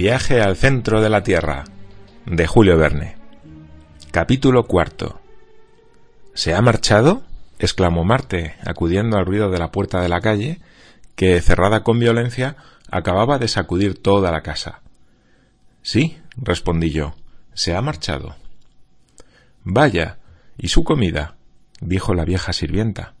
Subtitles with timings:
[0.00, 1.64] Viaje al centro de la Tierra,
[2.24, 3.18] de Julio Verne.
[4.10, 5.20] Capítulo cuarto.
[6.32, 7.22] ¿Se ha marchado?
[7.58, 10.58] exclamó Marte, acudiendo al ruido de la puerta de la calle,
[11.16, 12.56] que, cerrada con violencia,
[12.90, 14.80] acababa de sacudir toda la casa.
[15.82, 17.14] Sí, respondí yo,
[17.52, 18.36] se ha marchado.
[19.64, 20.16] Vaya,
[20.56, 21.36] ¿y su comida?
[21.82, 23.12] dijo la vieja sirvienta.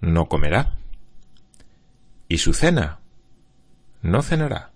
[0.00, 0.76] ¿No comerá?
[2.28, 3.00] ¿Y su cena?
[4.00, 4.73] No cenará.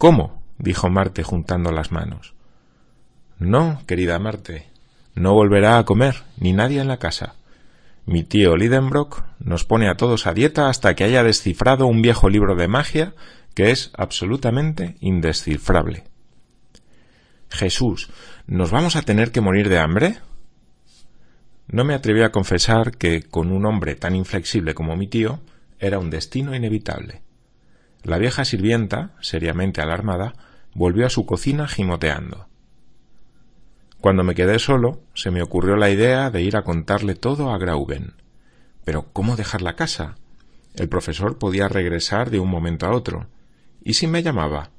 [0.00, 0.42] ¿Cómo?
[0.56, 2.32] dijo Marte juntando las manos.
[3.38, 4.66] No, querida Marte,
[5.14, 7.34] no volverá a comer, ni nadie en la casa.
[8.06, 12.30] Mi tío Lidenbrock nos pone a todos a dieta hasta que haya descifrado un viejo
[12.30, 13.12] libro de magia
[13.54, 16.04] que es absolutamente indescifrable.
[17.50, 18.08] Jesús,
[18.46, 20.16] ¿nos vamos a tener que morir de hambre?
[21.66, 25.40] No me atreví a confesar que, con un hombre tan inflexible como mi tío,
[25.78, 27.20] era un destino inevitable.
[28.02, 30.34] La vieja sirvienta, seriamente alarmada,
[30.74, 32.46] volvió a su cocina gimoteando.
[34.00, 37.58] Cuando me quedé solo, se me ocurrió la idea de ir a contarle todo a
[37.58, 38.14] Grauben.
[38.84, 40.16] Pero ¿cómo dejar la casa?
[40.74, 43.26] El profesor podía regresar de un momento a otro.
[43.84, 44.70] ¿Y si me llamaba?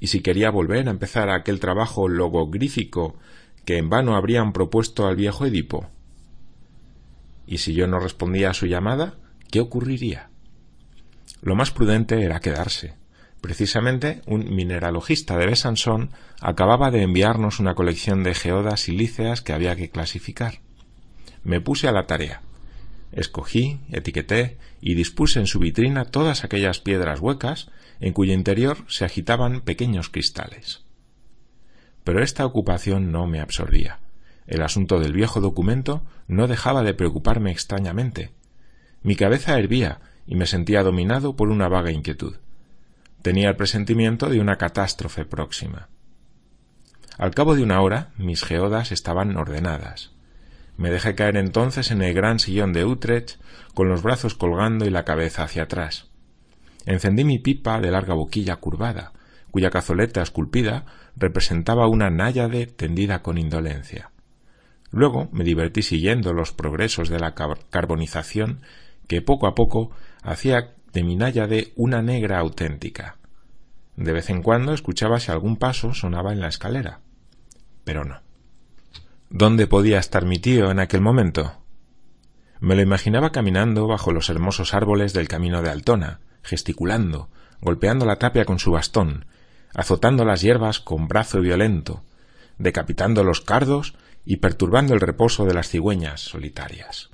[0.00, 3.16] ¿Y si quería volver a empezar aquel trabajo logogrífico
[3.64, 5.88] que en vano habrían propuesto al viejo Edipo?
[7.46, 9.14] ¿Y si yo no respondía a su llamada?
[9.50, 10.30] ¿Qué ocurriría?
[11.42, 12.94] Lo más prudente era quedarse.
[13.40, 19.76] Precisamente un mineralogista de Besançon acababa de enviarnos una colección de geodas silíceas que había
[19.76, 20.60] que clasificar.
[21.44, 22.42] Me puse a la tarea.
[23.12, 29.04] Escogí, etiqueté y dispuse en su vitrina todas aquellas piedras huecas en cuyo interior se
[29.04, 30.84] agitaban pequeños cristales.
[32.04, 34.00] Pero esta ocupación no me absorbía.
[34.46, 38.30] El asunto del viejo documento no dejaba de preocuparme extrañamente.
[39.02, 42.36] Mi cabeza hervía y me sentía dominado por una vaga inquietud.
[43.22, 45.88] Tenía el presentimiento de una catástrofe próxima.
[47.18, 50.12] Al cabo de una hora mis geodas estaban ordenadas.
[50.76, 53.40] Me dejé caer entonces en el gran sillón de Utrecht,
[53.74, 56.10] con los brazos colgando y la cabeza hacia atrás.
[56.84, 59.12] Encendí mi pipa de larga boquilla curvada,
[59.50, 60.84] cuya cazoleta esculpida
[61.16, 64.10] representaba una náyade tendida con indolencia.
[64.90, 68.60] Luego me divertí siguiendo los progresos de la carbonización
[69.06, 69.90] que poco a poco
[70.22, 73.16] hacía de mi náyade una negra auténtica.
[73.96, 77.00] De vez en cuando escuchaba si algún paso sonaba en la escalera.
[77.84, 78.20] Pero no.
[79.30, 81.60] ¿Dónde podía estar mi tío en aquel momento?
[82.60, 87.28] Me lo imaginaba caminando bajo los hermosos árboles del camino de Altona, gesticulando,
[87.60, 89.26] golpeando la tapia con su bastón,
[89.74, 92.02] azotando las hierbas con brazo violento,
[92.58, 93.94] decapitando los cardos
[94.24, 97.10] y perturbando el reposo de las cigüeñas solitarias.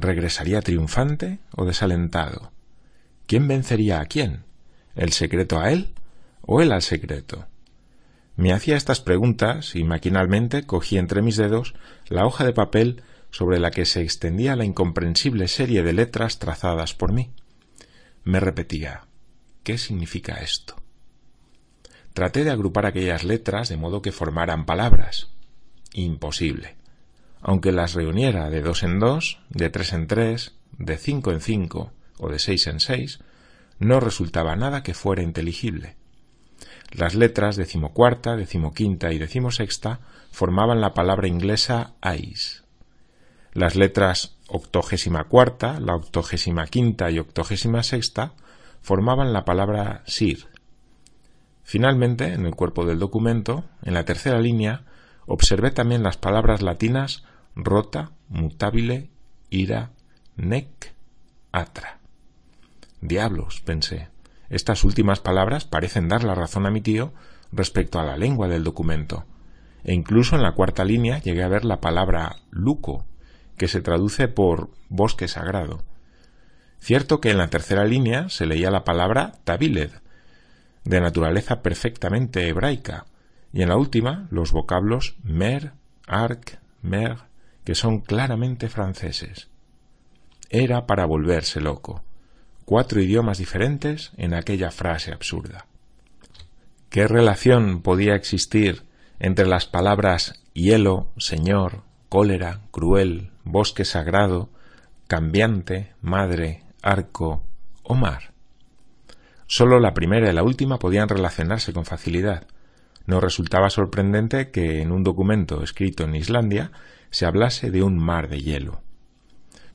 [0.00, 2.52] ¿Regresaría triunfante o desalentado?
[3.26, 4.44] ¿Quién vencería a quién?
[4.94, 5.92] ¿El secreto a él
[6.40, 7.46] o él al secreto?
[8.34, 11.74] Me hacía estas preguntas y maquinalmente cogí entre mis dedos
[12.08, 16.94] la hoja de papel sobre la que se extendía la incomprensible serie de letras trazadas
[16.94, 17.30] por mí.
[18.24, 19.02] Me repetía
[19.62, 20.76] ¿Qué significa esto?
[22.14, 25.28] Traté de agrupar aquellas letras de modo que formaran palabras.
[25.92, 26.79] Imposible.
[27.42, 31.92] Aunque las reuniera de dos en dos, de tres en tres, de cinco en cinco
[32.18, 33.20] o de seis en seis,
[33.78, 35.96] no resultaba nada que fuera inteligible.
[36.92, 40.00] Las letras decimocuarta, decimoquinta y decimosexta
[40.32, 42.62] formaban la palabra inglesa ice.
[43.52, 48.32] Las letras octogésima cuarta, la octogésima quinta y octogésima sexta
[48.80, 50.46] formaban la palabra sir.
[51.62, 54.84] Finalmente, en el cuerpo del documento, en la tercera línea,
[55.26, 57.24] observé también las palabras latinas
[57.64, 59.10] rota, mutabile,
[59.50, 59.90] ira,
[60.36, 60.94] nec,
[61.52, 61.98] atra.
[63.00, 64.08] Diablos, pensé.
[64.48, 67.12] Estas últimas palabras parecen dar la razón a mi tío
[67.52, 69.24] respecto a la lengua del documento.
[69.84, 73.06] E incluso en la cuarta línea llegué a ver la palabra luco,
[73.56, 75.84] que se traduce por bosque sagrado.
[76.78, 79.90] Cierto que en la tercera línea se leía la palabra tabiled,
[80.84, 83.06] de naturaleza perfectamente hebraica,
[83.52, 85.72] y en la última los vocablos mer,
[86.06, 87.29] arc, mer,
[87.64, 89.48] que son claramente franceses.
[90.48, 92.02] Era para volverse loco
[92.70, 95.66] cuatro idiomas diferentes en aquella frase absurda.
[96.88, 98.84] ¿Qué relación podía existir
[99.18, 104.50] entre las palabras hielo, señor, cólera, cruel, bosque sagrado,
[105.08, 107.42] cambiante, madre, arco
[107.82, 108.34] o mar?
[109.48, 112.46] Sólo la primera y la última podían relacionarse con facilidad.
[113.06, 116.72] No resultaba sorprendente que en un documento escrito en Islandia
[117.10, 118.82] se hablase de un mar de hielo.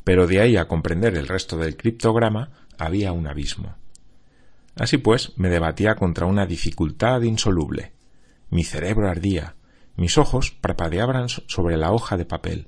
[0.03, 3.75] Pero de ahí a comprender el resto del criptograma había un abismo.
[4.75, 7.93] Así pues, me debatía contra una dificultad insoluble.
[8.49, 9.55] Mi cerebro ardía,
[9.95, 12.67] mis ojos parpadeaban sobre la hoja de papel.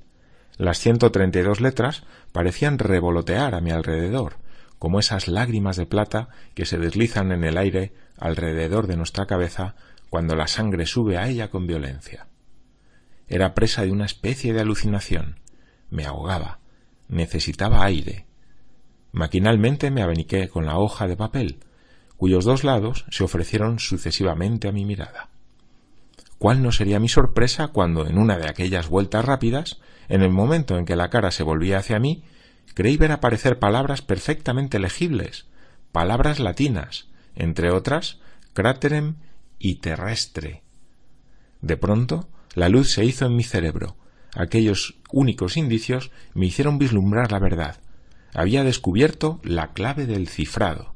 [0.56, 4.38] Las ciento treinta y dos letras parecían revolotear a mi alrededor,
[4.78, 9.76] como esas lágrimas de plata que se deslizan en el aire alrededor de nuestra cabeza
[10.10, 12.26] cuando la sangre sube a ella con violencia.
[13.28, 15.40] Era presa de una especie de alucinación.
[15.90, 16.60] Me ahogaba.
[17.08, 18.26] Necesitaba aire.
[19.12, 21.58] Maquinalmente me abaniqué con la hoja de papel,
[22.16, 25.28] cuyos dos lados se ofrecieron sucesivamente a mi mirada.
[26.38, 30.78] ¿Cuál no sería mi sorpresa cuando, en una de aquellas vueltas rápidas, en el momento
[30.78, 32.22] en que la cara se volvía hacia mí,
[32.74, 35.46] creí ver aparecer palabras perfectamente legibles,
[35.90, 38.20] palabras latinas, entre otras,
[38.52, 39.16] cráterem
[39.58, 40.62] y terrestre.
[41.60, 43.96] De pronto, la luz se hizo en mi cerebro.
[44.34, 47.80] Aquellos únicos indicios me hicieron vislumbrar la verdad.
[48.34, 50.94] Había descubierto la clave del cifrado.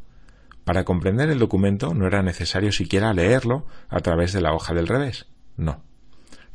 [0.65, 4.87] Para comprender el documento no era necesario siquiera leerlo a través de la hoja del
[4.87, 5.27] revés.
[5.57, 5.83] No.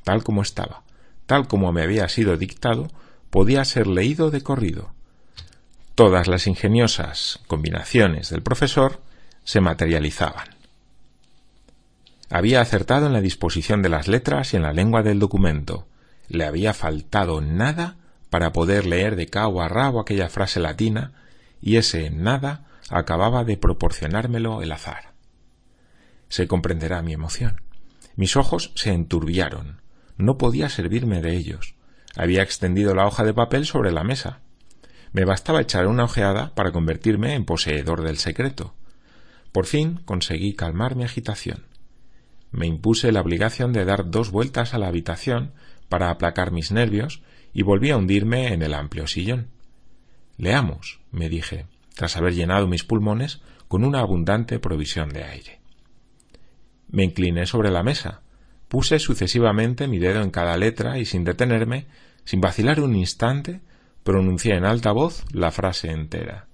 [0.03, 0.83] Tal como estaba,
[1.25, 2.88] tal como me había sido dictado,
[3.30, 4.94] podía ser leído de corrido.
[5.95, 9.01] Todas las ingeniosas combinaciones del profesor
[9.44, 10.56] se materializaban.
[12.29, 15.88] Había acertado en la disposición de las letras y en la lengua del documento.
[16.27, 17.95] Le había faltado nada
[18.29, 21.13] para poder leer de cabo a rabo aquella frase latina,
[21.62, 25.13] y ese nada acababa de proporcionármelo el azar.
[26.27, 27.62] Se comprenderá mi emoción.
[28.15, 29.81] Mis ojos se enturbiaron.
[30.18, 31.75] No podía servirme de ellos.
[32.15, 34.39] Había extendido la hoja de papel sobre la mesa.
[35.13, 38.74] Me bastaba echar una ojeada para convertirme en poseedor del secreto.
[39.53, 41.65] Por fin conseguí calmar mi agitación.
[42.52, 45.54] Me impuse la obligación de dar dos vueltas a la habitación
[45.90, 47.22] para aplacar mis nervios
[47.54, 49.48] y volví a hundirme en el amplio sillón.
[50.38, 51.66] Leamos, me dije,
[51.96, 55.60] tras haber llenado mis pulmones con una abundante provisión de aire.
[56.90, 58.22] Me incliné sobre la mesa,
[58.68, 61.88] puse sucesivamente mi dedo en cada letra y sin detenerme,
[62.24, 63.62] sin vacilar un instante,
[64.04, 66.48] pronuncié en alta voz la frase entera.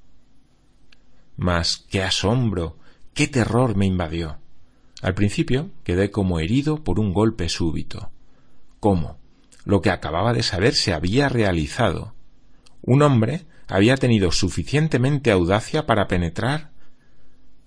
[1.36, 2.78] Mas qué asombro,
[3.14, 4.38] qué terror me invadió.
[5.04, 8.10] Al principio quedé como herido por un golpe súbito.
[8.80, 9.18] ¿Cómo?
[9.66, 12.16] Lo que acababa de saber se había realizado.
[12.82, 16.72] Un hombre había tenido suficientemente audacia para penetrar.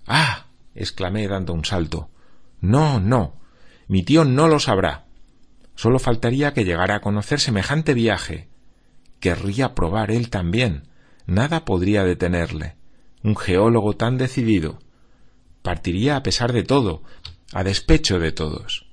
[0.07, 0.47] Ah.
[0.73, 2.09] exclamé dando un salto.
[2.59, 3.35] No, no.
[3.87, 5.05] Mi tío no lo sabrá.
[5.75, 8.49] Solo faltaría que llegara a conocer semejante viaje.
[9.19, 10.87] Querría probar él también.
[11.27, 12.77] Nada podría detenerle.
[13.23, 14.79] Un geólogo tan decidido
[15.67, 17.03] partiría a pesar de todo,
[17.51, 18.85] a despecho de todos.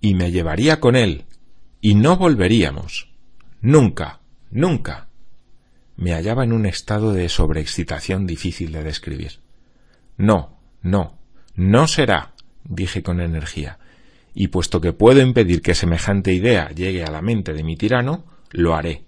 [0.00, 1.26] Y me llevaría con él,
[1.80, 3.08] y no volveríamos.
[3.60, 4.18] Nunca,
[4.50, 5.06] nunca.
[5.96, 9.38] Me hallaba en un estado de sobreexcitación difícil de describir.
[10.16, 11.20] No, no,
[11.54, 12.32] no será,
[12.64, 13.78] dije con energía,
[14.34, 18.24] y puesto que puedo impedir que semejante idea llegue a la mente de mi tirano,
[18.50, 19.04] lo haré.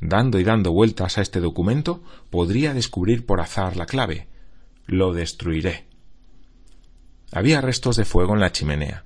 [0.00, 4.26] Dando y dando vueltas a este documento, podría descubrir por azar la clave.
[4.84, 5.93] Lo destruiré.
[7.34, 9.04] Había restos de fuego en la chimenea.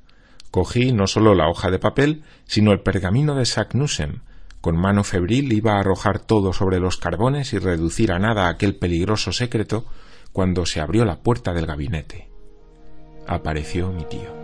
[0.50, 4.20] Cogí no solo la hoja de papel, sino el pergamino de Saknussem.
[4.60, 8.76] Con mano febril iba a arrojar todo sobre los carbones y reducir a nada aquel
[8.76, 9.86] peligroso secreto
[10.32, 12.28] cuando se abrió la puerta del gabinete.
[13.26, 14.37] Apareció mi tío.